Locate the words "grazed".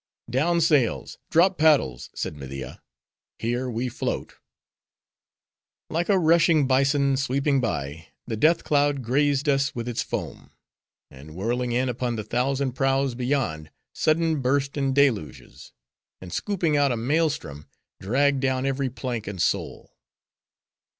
9.03-9.47